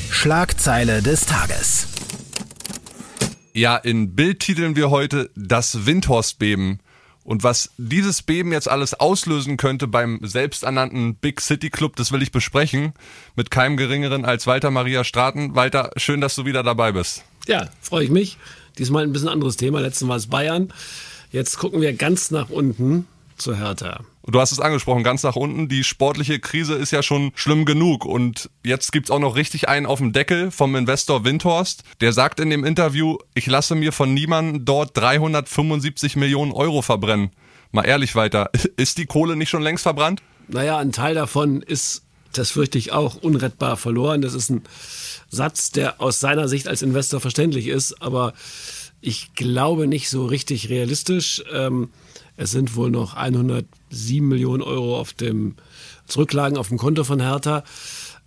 Schlagzeile 0.09 1.01
des 1.01 1.25
Tages. 1.25 1.92
Ja, 3.53 3.77
in 3.77 4.15
Bild 4.15 4.39
titeln 4.39 4.75
wir 4.75 4.89
heute 4.89 5.29
das 5.35 5.85
Windhorstbeben. 5.85 6.79
Und 7.23 7.43
was 7.43 7.69
dieses 7.77 8.21
Beben 8.23 8.51
jetzt 8.51 8.67
alles 8.69 8.95
auslösen 8.95 9.57
könnte 9.57 9.87
beim 9.87 10.19
selbsternannten 10.23 11.15
Big 11.15 11.39
City 11.39 11.69
Club, 11.69 11.95
das 11.95 12.11
will 12.11 12.21
ich 12.21 12.31
besprechen. 12.31 12.93
Mit 13.35 13.51
keinem 13.51 13.77
geringeren 13.77 14.25
als 14.25 14.47
Walter 14.47 14.71
Maria 14.71 15.03
Straten. 15.03 15.55
Walter, 15.55 15.91
schön, 15.97 16.19
dass 16.19 16.35
du 16.35 16.45
wieder 16.45 16.63
dabei 16.63 16.91
bist. 16.91 17.23
Ja, 17.47 17.69
freue 17.79 18.05
ich 18.05 18.09
mich. 18.09 18.37
Diesmal 18.77 19.03
ein 19.03 19.13
bisschen 19.13 19.29
anderes 19.29 19.55
Thema. 19.55 19.79
Letztes 19.79 20.07
Mal 20.07 20.17
ist 20.17 20.31
Bayern. 20.31 20.73
Jetzt 21.31 21.57
gucken 21.57 21.79
wir 21.79 21.93
ganz 21.93 22.31
nach 22.31 22.49
unten 22.49 23.07
zu 23.37 23.55
Hertha. 23.55 24.01
Du 24.25 24.39
hast 24.39 24.53
es 24.53 24.61
angesprochen, 24.61 25.03
ganz 25.03 25.21
nach 25.23 25.35
unten. 25.35 25.67
Die 25.67 25.83
sportliche 25.83 26.39
Krise 26.39 26.75
ist 26.75 26.91
ja 26.91 27.03
schon 27.03 27.33
schlimm 27.35 27.65
genug. 27.65 28.05
Und 28.05 28.49
jetzt 28.63 28.93
gibt's 28.93 29.11
auch 29.11 29.19
noch 29.19 29.35
richtig 29.35 29.67
einen 29.67 29.85
auf 29.85 29.99
dem 29.99 30.13
Deckel 30.13 30.49
vom 30.49 30.75
Investor 30.75 31.25
Windhorst. 31.25 31.83
Der 31.99 32.13
sagt 32.13 32.39
in 32.39 32.49
dem 32.49 32.63
Interview, 32.63 33.17
ich 33.33 33.47
lasse 33.47 33.75
mir 33.75 33.91
von 33.91 34.13
niemandem 34.13 34.63
dort 34.63 34.95
375 34.95 36.15
Millionen 36.15 36.53
Euro 36.53 36.81
verbrennen. 36.81 37.31
Mal 37.71 37.83
ehrlich 37.83 38.15
weiter, 38.15 38.49
ist 38.77 38.97
die 38.97 39.05
Kohle 39.05 39.35
nicht 39.35 39.49
schon 39.49 39.61
längst 39.61 39.83
verbrannt? 39.83 40.21
Naja, 40.47 40.77
ein 40.77 40.93
Teil 40.93 41.15
davon 41.15 41.61
ist, 41.61 42.03
das 42.31 42.51
fürchte 42.51 42.77
ich 42.77 42.93
auch, 42.93 43.15
unrettbar 43.15 43.75
verloren. 43.75 44.21
Das 44.21 44.35
ist 44.35 44.49
ein 44.49 44.63
Satz, 45.29 45.71
der 45.71 45.99
aus 45.99 46.21
seiner 46.21 46.47
Sicht 46.47 46.69
als 46.69 46.81
Investor 46.81 47.19
verständlich 47.19 47.67
ist, 47.67 48.01
aber 48.01 48.33
ich 49.03 49.33
glaube 49.35 49.85
nicht 49.85 50.09
so 50.09 50.25
richtig 50.25 50.69
realistisch. 50.69 51.43
Ähm, 51.51 51.89
es 52.37 52.51
sind 52.51 52.75
wohl 52.75 52.89
noch 52.89 53.15
107 53.15 54.25
Millionen 54.25 54.63
Euro 54.63 54.97
auf 54.97 55.11
dem 55.11 55.55
Zurücklagen 56.07 56.57
auf 56.57 56.69
dem 56.69 56.77
Konto 56.77 57.03
von 57.03 57.19
Hertha. 57.19 57.63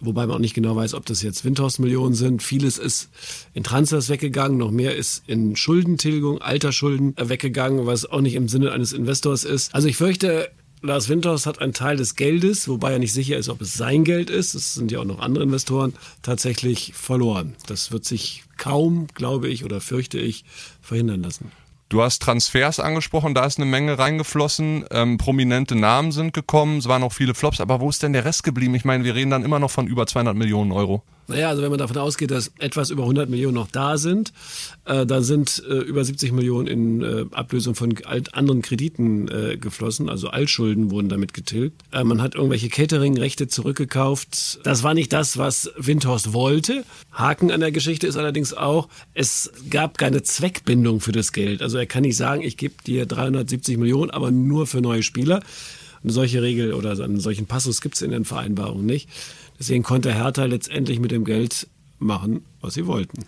Wobei 0.00 0.26
man 0.26 0.36
auch 0.36 0.40
nicht 0.40 0.52
genau 0.52 0.76
weiß, 0.76 0.92
ob 0.92 1.06
das 1.06 1.22
jetzt 1.22 1.46
Windhorst-Millionen 1.46 2.14
sind. 2.14 2.42
Vieles 2.42 2.76
ist 2.76 3.08
in 3.54 3.64
Transfers 3.64 4.10
weggegangen, 4.10 4.58
noch 4.58 4.70
mehr 4.70 4.94
ist 4.94 5.22
in 5.26 5.56
Schuldentilgung, 5.56 6.42
Altersschulden 6.42 7.14
weggegangen, 7.18 7.86
was 7.86 8.04
auch 8.04 8.20
nicht 8.20 8.34
im 8.34 8.48
Sinne 8.48 8.72
eines 8.72 8.92
Investors 8.92 9.44
ist. 9.44 9.74
Also 9.74 9.88
ich 9.88 9.96
fürchte, 9.96 10.50
Lars 10.82 11.08
Winters 11.08 11.46
hat 11.46 11.60
einen 11.60 11.72
Teil 11.72 11.96
des 11.96 12.16
Geldes, 12.16 12.68
wobei 12.68 12.92
er 12.92 12.98
nicht 12.98 13.12
sicher 13.12 13.36
ist, 13.36 13.48
ob 13.48 13.60
es 13.60 13.74
sein 13.74 14.04
Geld 14.04 14.30
ist, 14.30 14.54
es 14.54 14.74
sind 14.74 14.92
ja 14.92 15.00
auch 15.00 15.04
noch 15.04 15.20
andere 15.20 15.44
Investoren, 15.44 15.94
tatsächlich 16.22 16.92
verloren. 16.94 17.56
Das 17.66 17.92
wird 17.92 18.04
sich 18.04 18.44
kaum, 18.58 19.06
glaube 19.14 19.48
ich, 19.48 19.64
oder 19.64 19.80
fürchte 19.80 20.18
ich, 20.18 20.44
verhindern 20.82 21.22
lassen. 21.22 21.50
Du 21.88 22.02
hast 22.02 22.20
Transfers 22.20 22.80
angesprochen, 22.80 23.32
da 23.32 23.46
ist 23.46 23.58
eine 23.58 23.66
Menge 23.66 23.98
reingeflossen, 23.98 24.84
ähm, 24.90 25.18
prominente 25.18 25.76
Namen 25.76 26.10
sind 26.10 26.32
gekommen, 26.32 26.78
es 26.78 26.88
waren 26.88 27.04
auch 27.04 27.12
viele 27.12 27.34
Flops, 27.34 27.60
aber 27.60 27.80
wo 27.80 27.88
ist 27.88 28.02
denn 28.02 28.12
der 28.12 28.24
Rest 28.24 28.42
geblieben? 28.42 28.74
Ich 28.74 28.84
meine, 28.84 29.04
wir 29.04 29.14
reden 29.14 29.30
dann 29.30 29.44
immer 29.44 29.60
noch 29.60 29.70
von 29.70 29.86
über 29.86 30.06
200 30.06 30.34
Millionen 30.36 30.72
Euro. 30.72 31.04
Naja, 31.28 31.48
also 31.48 31.62
wenn 31.62 31.70
man 31.70 31.78
davon 31.78 31.96
ausgeht, 31.98 32.30
dass 32.30 32.52
etwas 32.58 32.90
über 32.90 33.02
100 33.02 33.28
Millionen 33.28 33.54
noch 33.54 33.70
da 33.70 33.98
sind, 33.98 34.32
äh, 34.84 35.04
dann 35.04 35.24
sind 35.24 35.62
äh, 35.68 35.74
über 35.78 36.04
70 36.04 36.32
Millionen 36.32 36.68
in 36.68 37.02
äh, 37.02 37.24
Ablösung 37.32 37.74
von 37.74 37.94
alt, 38.04 38.34
anderen 38.34 38.62
Krediten 38.62 39.28
äh, 39.28 39.56
geflossen, 39.56 40.08
also 40.08 40.28
Altschulden 40.28 40.90
wurden 40.90 41.08
damit 41.08 41.34
getilgt. 41.34 41.82
Äh, 41.92 42.04
man 42.04 42.22
hat 42.22 42.36
irgendwelche 42.36 42.68
Catering-Rechte 42.68 43.48
zurückgekauft. 43.48 44.60
Das 44.62 44.82
war 44.84 44.94
nicht 44.94 45.12
das, 45.12 45.36
was 45.36 45.70
Windhorst 45.76 46.32
wollte. 46.32 46.84
Haken 47.12 47.50
an 47.50 47.60
der 47.60 47.72
Geschichte 47.72 48.06
ist 48.06 48.16
allerdings 48.16 48.54
auch, 48.54 48.88
es 49.14 49.50
gab 49.68 49.98
keine 49.98 50.22
Zweckbindung 50.22 51.00
für 51.00 51.12
das 51.12 51.32
Geld. 51.32 51.60
Also 51.60 51.78
er 51.78 51.86
kann 51.86 52.02
nicht 52.02 52.16
sagen, 52.16 52.42
ich 52.42 52.56
gebe 52.56 52.74
dir 52.86 53.04
370 53.06 53.78
Millionen, 53.78 54.10
aber 54.12 54.30
nur 54.30 54.66
für 54.66 54.80
neue 54.80 55.02
Spieler. 55.02 55.40
Eine 56.02 56.12
solche 56.12 56.40
Regel 56.40 56.72
oder 56.72 56.92
einen 57.02 57.18
solchen 57.18 57.46
Passus 57.46 57.80
gibt 57.80 57.96
es 57.96 58.02
in 58.02 58.12
den 58.12 58.24
Vereinbarungen 58.24 58.86
nicht. 58.86 59.08
Deswegen 59.58 59.82
konnte 59.82 60.14
Hertha 60.14 60.44
letztendlich 60.44 61.00
mit 61.00 61.10
dem 61.10 61.24
Geld 61.24 61.68
machen, 61.98 62.44
was 62.60 62.74
sie 62.74 62.86
wollten. 62.86 63.24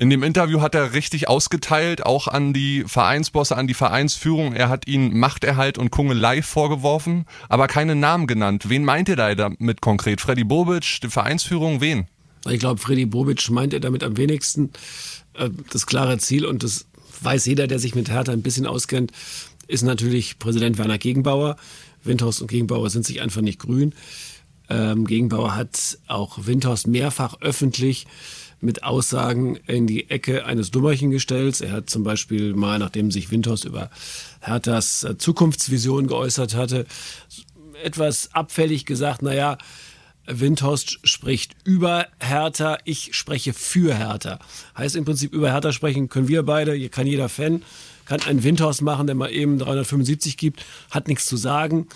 In 0.00 0.10
dem 0.10 0.22
Interview 0.22 0.60
hat 0.60 0.76
er 0.76 0.92
richtig 0.92 1.28
ausgeteilt, 1.28 2.06
auch 2.06 2.28
an 2.28 2.52
die 2.52 2.84
Vereinsbosse, 2.86 3.56
an 3.56 3.66
die 3.66 3.74
Vereinsführung. 3.74 4.52
Er 4.52 4.68
hat 4.68 4.86
ihnen 4.86 5.18
Machterhalt 5.18 5.76
und 5.76 5.90
Kungelei 5.90 6.40
vorgeworfen, 6.40 7.24
aber 7.48 7.66
keine 7.66 7.96
Namen 7.96 8.28
genannt. 8.28 8.68
Wen 8.68 8.84
meint 8.84 9.08
ihr 9.08 9.16
da 9.16 9.34
damit 9.34 9.80
konkret? 9.80 10.20
Freddy 10.20 10.44
Bobic, 10.44 11.00
die 11.02 11.08
Vereinsführung, 11.08 11.80
wen? 11.80 12.06
Ich 12.48 12.60
glaube, 12.60 12.80
Freddy 12.80 13.06
Bobic 13.06 13.50
meint 13.50 13.74
er 13.74 13.80
damit 13.80 14.04
am 14.04 14.16
wenigsten. 14.16 14.70
Äh, 15.34 15.50
das 15.70 15.86
klare 15.86 16.18
Ziel, 16.18 16.46
und 16.46 16.62
das 16.62 16.86
weiß 17.20 17.46
jeder, 17.46 17.66
der 17.66 17.80
sich 17.80 17.96
mit 17.96 18.08
Hertha 18.08 18.30
ein 18.30 18.42
bisschen 18.42 18.66
auskennt, 18.66 19.10
ist 19.66 19.82
natürlich 19.82 20.38
Präsident 20.38 20.78
Werner 20.78 20.98
Gegenbauer. 20.98 21.56
Windhorst 22.04 22.40
und 22.40 22.46
Gegenbauer 22.46 22.88
sind 22.90 23.04
sich 23.04 23.20
einfach 23.20 23.40
nicht 23.40 23.58
grün. 23.58 23.92
Ähm, 24.68 25.06
Gegenbauer 25.06 25.54
hat 25.54 25.98
auch 26.06 26.46
Windhorst 26.46 26.86
mehrfach 26.86 27.40
öffentlich 27.40 28.06
mit 28.60 28.82
Aussagen 28.82 29.56
in 29.66 29.86
die 29.86 30.10
Ecke 30.10 30.44
eines 30.44 30.70
Dummerchen 30.70 31.10
gestellt. 31.10 31.60
Er 31.60 31.72
hat 31.72 31.90
zum 31.90 32.02
Beispiel 32.02 32.54
mal, 32.54 32.78
nachdem 32.78 33.10
sich 33.10 33.30
Windhorst 33.30 33.64
über 33.64 33.90
Herthas 34.40 35.04
äh, 35.04 35.16
Zukunftsvision 35.16 36.06
geäußert 36.06 36.54
hatte, 36.54 36.86
etwas 37.82 38.34
abfällig 38.34 38.84
gesagt, 38.84 39.22
naja, 39.22 39.58
Windhorst 40.26 40.98
spricht 41.04 41.56
über 41.64 42.06
Hertha, 42.20 42.78
ich 42.84 43.14
spreche 43.14 43.54
für 43.54 43.94
Hertha. 43.94 44.38
Heißt 44.76 44.96
im 44.96 45.04
Prinzip, 45.04 45.32
über 45.32 45.50
Hertha 45.52 45.72
sprechen 45.72 46.08
können 46.08 46.28
wir 46.28 46.42
beide, 46.42 46.74
hier 46.74 46.90
kann 46.90 47.06
jeder 47.06 47.30
Fan, 47.30 47.62
kann 48.04 48.20
einen 48.22 48.42
Windhorst 48.42 48.82
machen, 48.82 49.06
der 49.06 49.16
mal 49.16 49.30
eben 49.30 49.58
375 49.58 50.36
gibt, 50.36 50.64
hat 50.90 51.08
nichts 51.08 51.26
zu 51.26 51.36
sagen, 51.36 51.88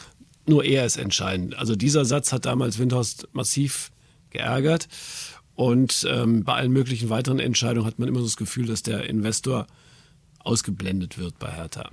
nur 0.46 0.64
er 0.64 0.84
ist 0.86 0.96
entscheidend. 0.96 1.56
Also 1.56 1.76
dieser 1.76 2.04
Satz 2.04 2.32
hat 2.32 2.46
damals 2.46 2.78
Windhorst 2.78 3.28
massiv 3.32 3.90
geärgert. 4.30 4.88
Und 5.54 6.06
ähm, 6.10 6.44
bei 6.44 6.54
allen 6.54 6.72
möglichen 6.72 7.10
weiteren 7.10 7.38
Entscheidungen 7.38 7.86
hat 7.86 7.98
man 7.98 8.08
immer 8.08 8.20
so 8.20 8.26
das 8.26 8.36
Gefühl, 8.36 8.66
dass 8.66 8.82
der 8.82 9.08
Investor 9.08 9.66
ausgeblendet 10.40 11.18
wird 11.18 11.38
bei 11.38 11.50
Hertha. 11.50 11.90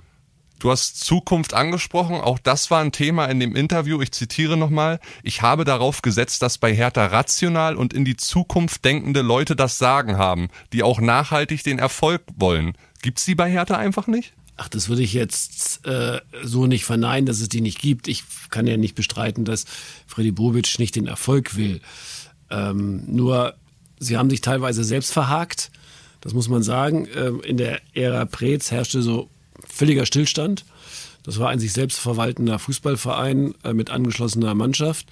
Du 0.58 0.70
hast 0.70 1.00
Zukunft 1.00 1.54
angesprochen, 1.54 2.16
auch 2.16 2.38
das 2.38 2.70
war 2.70 2.82
ein 2.82 2.92
Thema 2.92 3.26
in 3.26 3.40
dem 3.40 3.56
Interview. 3.56 4.02
Ich 4.02 4.12
zitiere 4.12 4.58
nochmal, 4.58 5.00
ich 5.22 5.40
habe 5.40 5.64
darauf 5.64 6.02
gesetzt, 6.02 6.42
dass 6.42 6.58
bei 6.58 6.74
Hertha 6.74 7.06
rational 7.06 7.76
und 7.76 7.94
in 7.94 8.04
die 8.04 8.16
Zukunft 8.16 8.84
denkende 8.84 9.22
Leute 9.22 9.56
das 9.56 9.78
Sagen 9.78 10.18
haben, 10.18 10.48
die 10.74 10.82
auch 10.82 11.00
nachhaltig 11.00 11.64
den 11.64 11.78
Erfolg 11.78 12.22
wollen. 12.36 12.74
Gibt's 13.00 13.24
die 13.24 13.34
bei 13.34 13.50
Hertha 13.50 13.76
einfach 13.76 14.06
nicht? 14.06 14.34
Ach, 14.62 14.68
das 14.68 14.90
würde 14.90 15.02
ich 15.02 15.14
jetzt 15.14 15.86
äh, 15.86 16.20
so 16.44 16.66
nicht 16.66 16.84
verneinen, 16.84 17.24
dass 17.24 17.40
es 17.40 17.48
die 17.48 17.62
nicht 17.62 17.80
gibt. 17.80 18.08
Ich 18.08 18.24
kann 18.50 18.66
ja 18.66 18.76
nicht 18.76 18.94
bestreiten, 18.94 19.46
dass 19.46 19.64
Freddy 20.06 20.32
Bobic 20.32 20.78
nicht 20.78 20.96
den 20.96 21.06
Erfolg 21.06 21.56
will. 21.56 21.80
Ähm, 22.50 23.02
nur, 23.06 23.54
sie 23.98 24.18
haben 24.18 24.28
sich 24.28 24.42
teilweise 24.42 24.84
selbst 24.84 25.14
verhakt. 25.14 25.70
Das 26.20 26.34
muss 26.34 26.50
man 26.50 26.62
sagen. 26.62 27.08
Ähm, 27.16 27.40
in 27.40 27.56
der 27.56 27.80
Ära 27.94 28.26
Preetz 28.26 28.70
herrschte 28.70 29.00
so 29.00 29.30
völliger 29.66 30.04
Stillstand. 30.04 30.66
Das 31.22 31.38
war 31.38 31.48
ein 31.48 31.58
sich 31.58 31.72
selbst 31.72 31.98
verwaltender 31.98 32.58
Fußballverein 32.58 33.54
äh, 33.64 33.72
mit 33.72 33.88
angeschlossener 33.88 34.54
Mannschaft. 34.54 35.06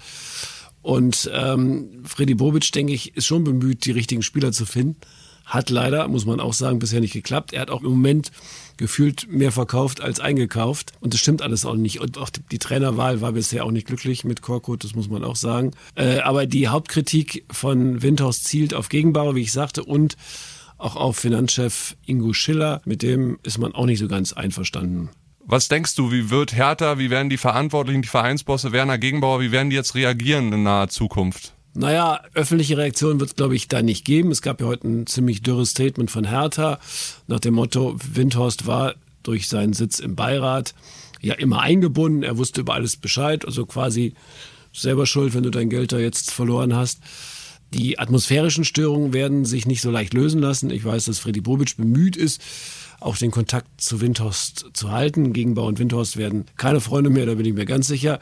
Und 0.82 1.30
ähm, 1.32 2.02
Freddy 2.04 2.34
Bobic, 2.34 2.70
denke 2.72 2.92
ich, 2.92 3.16
ist 3.16 3.26
schon 3.26 3.44
bemüht, 3.44 3.86
die 3.86 3.92
richtigen 3.92 4.22
Spieler 4.22 4.52
zu 4.52 4.66
finden. 4.66 5.00
Hat 5.48 5.70
leider, 5.70 6.06
muss 6.08 6.26
man 6.26 6.40
auch 6.40 6.52
sagen, 6.52 6.78
bisher 6.78 7.00
nicht 7.00 7.14
geklappt. 7.14 7.54
Er 7.54 7.62
hat 7.62 7.70
auch 7.70 7.82
im 7.82 7.88
Moment 7.88 8.30
gefühlt 8.76 9.26
mehr 9.30 9.50
verkauft 9.50 10.02
als 10.02 10.20
eingekauft. 10.20 10.92
Und 11.00 11.14
das 11.14 11.20
stimmt 11.20 11.40
alles 11.40 11.64
auch 11.64 11.74
nicht. 11.74 12.00
Und 12.00 12.18
auch 12.18 12.28
die 12.28 12.58
Trainerwahl 12.58 13.22
war 13.22 13.32
bisher 13.32 13.64
auch 13.64 13.70
nicht 13.70 13.86
glücklich 13.86 14.24
mit 14.24 14.42
Korkut, 14.42 14.84
das 14.84 14.94
muss 14.94 15.08
man 15.08 15.24
auch 15.24 15.36
sagen. 15.36 15.72
Äh, 15.94 16.20
aber 16.20 16.46
die 16.46 16.68
Hauptkritik 16.68 17.46
von 17.50 18.02
Windhaus 18.02 18.42
zielt 18.42 18.74
auf 18.74 18.90
Gegenbauer, 18.90 19.34
wie 19.34 19.40
ich 19.40 19.52
sagte, 19.52 19.84
und 19.84 20.16
auch 20.76 20.96
auf 20.96 21.16
Finanzchef 21.16 21.96
Ingo 22.04 22.34
Schiller. 22.34 22.82
Mit 22.84 23.02
dem 23.02 23.38
ist 23.42 23.58
man 23.58 23.74
auch 23.74 23.86
nicht 23.86 23.98
so 24.00 24.06
ganz 24.06 24.34
einverstanden. 24.34 25.08
Was 25.50 25.68
denkst 25.68 25.94
du, 25.94 26.12
wie 26.12 26.28
wird 26.28 26.54
Hertha, 26.54 26.98
wie 26.98 27.08
werden 27.08 27.30
die 27.30 27.38
Verantwortlichen, 27.38 28.02
die 28.02 28.08
Vereinsbosse, 28.08 28.72
Werner 28.72 28.98
Gegenbauer, 28.98 29.40
wie 29.40 29.50
werden 29.50 29.70
die 29.70 29.76
jetzt 29.76 29.94
reagieren 29.94 30.52
in 30.52 30.62
naher 30.62 30.90
Zukunft? 30.90 31.54
Naja, 31.78 32.22
öffentliche 32.34 32.76
Reaktion 32.76 33.20
wird 33.20 33.30
es, 33.30 33.36
glaube 33.36 33.54
ich, 33.54 33.68
da 33.68 33.82
nicht 33.82 34.04
geben. 34.04 34.32
Es 34.32 34.42
gab 34.42 34.60
ja 34.60 34.66
heute 34.66 34.88
ein 34.88 35.06
ziemlich 35.06 35.42
dürres 35.42 35.70
Statement 35.70 36.10
von 36.10 36.24
Hertha 36.24 36.80
nach 37.28 37.38
dem 37.38 37.54
Motto, 37.54 37.96
Windhorst 38.14 38.66
war 38.66 38.96
durch 39.22 39.46
seinen 39.46 39.74
Sitz 39.74 40.00
im 40.00 40.16
Beirat 40.16 40.74
ja 41.20 41.34
immer 41.34 41.60
eingebunden. 41.60 42.24
Er 42.24 42.36
wusste 42.36 42.62
über 42.62 42.74
alles 42.74 42.96
Bescheid, 42.96 43.44
also 43.44 43.64
quasi 43.64 44.14
selber 44.72 45.06
schuld, 45.06 45.34
wenn 45.34 45.44
du 45.44 45.50
dein 45.50 45.70
Geld 45.70 45.92
da 45.92 45.98
jetzt 46.00 46.32
verloren 46.32 46.74
hast. 46.74 46.98
Die 47.72 48.00
atmosphärischen 48.00 48.64
Störungen 48.64 49.12
werden 49.12 49.44
sich 49.44 49.64
nicht 49.64 49.80
so 49.80 49.92
leicht 49.92 50.14
lösen 50.14 50.40
lassen. 50.40 50.70
Ich 50.70 50.84
weiß, 50.84 51.04
dass 51.04 51.20
Freddy 51.20 51.42
Bobic 51.42 51.76
bemüht 51.76 52.16
ist, 52.16 52.42
auch 52.98 53.16
den 53.16 53.30
Kontakt 53.30 53.80
zu 53.80 54.00
Windhorst 54.00 54.70
zu 54.72 54.90
halten. 54.90 55.32
Gegenbau 55.32 55.66
und 55.66 55.78
Windhorst 55.78 56.16
werden 56.16 56.46
keine 56.56 56.80
Freunde 56.80 57.10
mehr, 57.10 57.26
da 57.26 57.34
bin 57.34 57.46
ich 57.46 57.54
mir 57.54 57.66
ganz 57.66 57.86
sicher. 57.86 58.18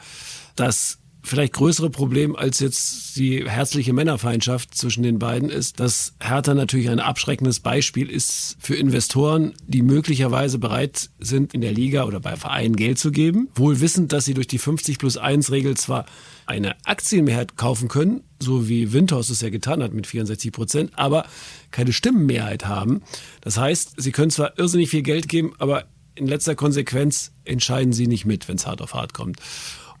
Das 0.55 0.99
vielleicht 1.27 1.53
größere 1.53 1.89
Problem 1.89 2.35
als 2.35 2.59
jetzt 2.59 3.15
die 3.17 3.47
herzliche 3.47 3.93
Männerfeindschaft 3.93 4.75
zwischen 4.75 5.03
den 5.03 5.19
beiden 5.19 5.49
ist, 5.49 5.79
dass 5.79 6.13
Hertha 6.19 6.53
natürlich 6.53 6.89
ein 6.89 6.99
abschreckendes 6.99 7.59
Beispiel 7.59 8.09
ist 8.09 8.57
für 8.59 8.75
Investoren, 8.75 9.53
die 9.65 9.81
möglicherweise 9.81 10.59
bereit 10.59 11.09
sind, 11.19 11.53
in 11.53 11.61
der 11.61 11.71
Liga 11.71 12.05
oder 12.05 12.19
bei 12.19 12.35
Vereinen 12.35 12.75
Geld 12.75 12.99
zu 12.99 13.11
geben, 13.11 13.49
wohl 13.55 13.79
wissend, 13.79 14.13
dass 14.13 14.25
sie 14.25 14.33
durch 14.33 14.47
die 14.47 14.57
50 14.57 14.99
plus 14.99 15.17
1 15.17 15.51
Regel 15.51 15.75
zwar 15.75 16.05
eine 16.45 16.75
Aktienmehrheit 16.85 17.57
kaufen 17.57 17.89
können, 17.89 18.23
so 18.39 18.69
wie 18.69 18.93
Windhorst 18.93 19.29
es 19.29 19.41
ja 19.41 19.49
getan 19.49 19.83
hat 19.83 19.93
mit 19.93 20.07
64 20.07 20.51
Prozent, 20.51 20.91
aber 20.95 21.25
keine 21.71 21.91
Stimmenmehrheit 21.93 22.65
haben. 22.65 23.01
Das 23.41 23.57
heißt, 23.57 23.95
sie 23.97 24.11
können 24.11 24.31
zwar 24.31 24.57
irrsinnig 24.57 24.89
viel 24.89 25.03
Geld 25.03 25.27
geben, 25.27 25.53
aber 25.59 25.85
in 26.15 26.27
letzter 26.27 26.55
Konsequenz 26.55 27.31
entscheiden 27.45 27.93
sie 27.93 28.07
nicht 28.07 28.25
mit, 28.25 28.47
wenn 28.47 28.55
es 28.55 28.65
hart 28.65 28.81
auf 28.81 28.93
hart 28.93 29.13
kommt. 29.13 29.39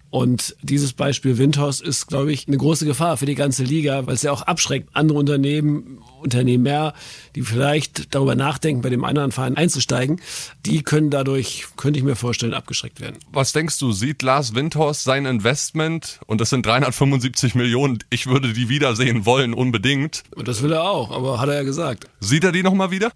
Und 0.09 0.55
dieses 0.61 0.93
Beispiel 0.93 1.37
Windhorst 1.37 1.81
ist, 1.81 2.07
glaube 2.07 2.31
ich, 2.31 2.47
eine 2.47 2.57
große 2.57 2.85
Gefahr 2.85 3.17
für 3.17 3.25
die 3.25 3.35
ganze 3.35 3.63
Liga, 3.63 4.07
weil 4.07 4.15
es 4.15 4.23
ja 4.23 4.31
auch 4.31 4.41
abschreckt, 4.41 4.89
andere 4.93 5.17
Unternehmen, 5.19 5.99
Unternehmer, 6.21 6.93
die 7.35 7.41
vielleicht 7.41 8.15
darüber 8.15 8.35
nachdenken, 8.35 8.81
bei 8.81 8.89
dem 8.89 9.03
anderen 9.03 9.31
Verein 9.31 9.57
einzusteigen, 9.57 10.21
die 10.65 10.81
können 10.81 11.09
dadurch, 11.09 11.65
könnte 11.75 11.99
ich 11.99 12.05
mir 12.05 12.15
vorstellen, 12.15 12.53
abgeschreckt 12.53 13.01
werden. 13.01 13.17
Was 13.31 13.51
denkst 13.51 13.79
du, 13.79 13.91
sieht 13.91 14.21
Lars 14.21 14.55
Windhorst 14.55 15.03
sein 15.03 15.25
Investment, 15.25 16.19
und 16.25 16.39
das 16.39 16.49
sind 16.51 16.65
375 16.65 17.55
Millionen, 17.55 17.99
ich 18.09 18.27
würde 18.27 18.53
die 18.53 18.69
wiedersehen 18.69 19.25
wollen, 19.25 19.53
unbedingt. 19.53 20.23
Und 20.35 20.47
das 20.47 20.63
will 20.63 20.71
er 20.71 20.83
auch, 20.83 21.11
aber 21.11 21.39
hat 21.39 21.49
er 21.49 21.55
ja 21.55 21.63
gesagt. 21.63 22.05
Sieht 22.21 22.43
er 22.45 22.53
die 22.53 22.63
nochmal 22.63 22.91
wieder? 22.91 23.11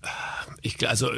Ich, 0.62 0.88
also 0.88 1.10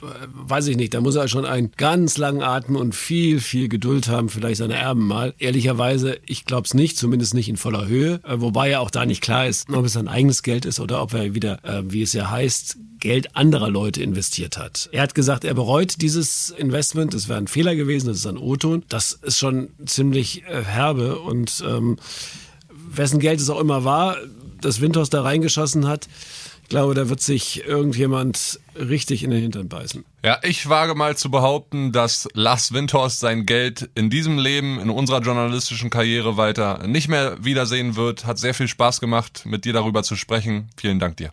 weiß 0.00 0.68
ich 0.68 0.76
nicht, 0.76 0.94
da 0.94 1.00
muss 1.00 1.16
er 1.16 1.28
schon 1.28 1.44
einen 1.44 1.70
ganz 1.76 2.18
langen 2.18 2.42
Atem 2.42 2.76
und 2.76 2.94
viel, 2.94 3.40
viel 3.40 3.68
Geduld 3.68 4.08
haben, 4.08 4.28
vielleicht 4.28 4.58
seine 4.58 4.74
Erben 4.74 5.06
mal 5.06 5.15
mal. 5.16 5.34
Ehrlicherweise, 5.38 6.18
ich 6.26 6.44
glaube 6.44 6.66
es 6.66 6.74
nicht, 6.74 6.98
zumindest 6.98 7.32
nicht 7.32 7.48
in 7.48 7.56
voller 7.56 7.86
Höhe. 7.86 8.20
Äh, 8.24 8.40
wobei 8.40 8.68
ja 8.70 8.80
auch 8.80 8.90
da 8.90 9.06
nicht 9.06 9.22
klar 9.22 9.46
ist, 9.46 9.70
ob 9.70 9.86
es 9.86 9.94
sein 9.94 10.08
eigenes 10.08 10.42
Geld 10.42 10.66
ist 10.66 10.78
oder 10.78 11.02
ob 11.02 11.14
er 11.14 11.34
wieder, 11.34 11.64
äh, 11.64 11.82
wie 11.86 12.02
es 12.02 12.12
ja 12.12 12.30
heißt, 12.30 12.76
Geld 12.98 13.34
anderer 13.34 13.70
Leute 13.70 14.02
investiert 14.02 14.58
hat. 14.58 14.88
Er 14.92 15.02
hat 15.02 15.14
gesagt, 15.14 15.44
er 15.44 15.54
bereut 15.54 16.02
dieses 16.02 16.50
Investment. 16.50 17.14
Es 17.14 17.28
wäre 17.28 17.38
ein 17.38 17.48
Fehler 17.48 17.76
gewesen, 17.76 18.08
das 18.08 18.18
ist 18.18 18.26
ein 18.26 18.38
O-Ton. 18.38 18.84
Das 18.88 19.12
ist 19.12 19.38
schon 19.38 19.70
ziemlich 19.86 20.44
äh, 20.44 20.62
herbe 20.62 21.18
und 21.18 21.64
ähm, 21.66 21.96
wessen 22.90 23.18
Geld 23.18 23.40
es 23.40 23.48
auch 23.50 23.60
immer 23.60 23.84
war, 23.84 24.16
das 24.60 24.80
Windhaus 24.80 25.10
da 25.10 25.22
reingeschossen 25.22 25.86
hat, 25.86 26.08
ich 26.66 26.70
glaube, 26.70 26.94
da 26.94 27.08
wird 27.08 27.20
sich 27.20 27.64
irgendjemand 27.64 28.58
richtig 28.74 29.22
in 29.22 29.30
den 29.30 29.40
Hintern 29.40 29.68
beißen. 29.68 30.04
Ja, 30.24 30.40
ich 30.42 30.68
wage 30.68 30.96
mal 30.96 31.16
zu 31.16 31.30
behaupten, 31.30 31.92
dass 31.92 32.26
Lars 32.34 32.72
Windhorst 32.72 33.20
sein 33.20 33.46
Geld 33.46 33.88
in 33.94 34.10
diesem 34.10 34.36
Leben, 34.36 34.80
in 34.80 34.90
unserer 34.90 35.20
journalistischen 35.20 35.90
Karriere 35.90 36.36
weiter 36.36 36.84
nicht 36.88 37.06
mehr 37.06 37.36
wiedersehen 37.44 37.94
wird. 37.94 38.26
Hat 38.26 38.40
sehr 38.40 38.52
viel 38.52 38.66
Spaß 38.66 38.98
gemacht, 38.98 39.44
mit 39.46 39.64
dir 39.64 39.74
darüber 39.74 40.02
zu 40.02 40.16
sprechen. 40.16 40.68
Vielen 40.76 40.98
Dank 40.98 41.18
dir. 41.18 41.30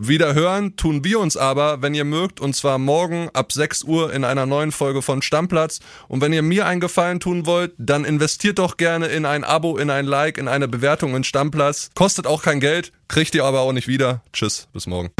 Wieder 0.00 0.32
hören 0.32 0.76
tun 0.76 1.02
wir 1.02 1.18
uns 1.18 1.36
aber, 1.36 1.82
wenn 1.82 1.92
ihr 1.92 2.04
mögt, 2.04 2.38
und 2.38 2.54
zwar 2.54 2.78
morgen 2.78 3.30
ab 3.32 3.50
6 3.50 3.82
Uhr 3.82 4.12
in 4.12 4.22
einer 4.22 4.46
neuen 4.46 4.70
Folge 4.70 5.02
von 5.02 5.22
Stammplatz. 5.22 5.80
Und 6.06 6.20
wenn 6.20 6.32
ihr 6.32 6.42
mir 6.42 6.66
einen 6.66 6.80
Gefallen 6.80 7.18
tun 7.18 7.46
wollt, 7.46 7.72
dann 7.78 8.04
investiert 8.04 8.60
doch 8.60 8.76
gerne 8.76 9.06
in 9.06 9.26
ein 9.26 9.42
Abo, 9.42 9.76
in 9.76 9.90
ein 9.90 10.06
Like, 10.06 10.38
in 10.38 10.46
eine 10.46 10.68
Bewertung 10.68 11.16
in 11.16 11.24
Stammplatz. 11.24 11.90
Kostet 11.96 12.28
auch 12.28 12.44
kein 12.44 12.60
Geld, 12.60 12.92
kriegt 13.08 13.34
ihr 13.34 13.44
aber 13.44 13.58
auch 13.62 13.72
nicht 13.72 13.88
wieder. 13.88 14.22
Tschüss, 14.32 14.68
bis 14.72 14.86
morgen. 14.86 15.10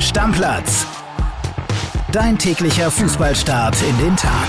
Stammplatz. 0.00 0.86
Dein 2.10 2.36
täglicher 2.36 2.90
Fußballstart 2.90 3.76
in 3.88 3.96
den 3.98 4.16
Tag. 4.16 4.48